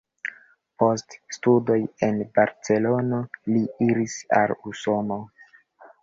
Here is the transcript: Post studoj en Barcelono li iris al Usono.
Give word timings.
Post 0.83 1.11
studoj 1.35 1.75
en 2.07 2.17
Barcelono 2.39 3.19
li 3.51 3.61
iris 3.89 4.15
al 4.39 4.55
Usono. 4.71 5.19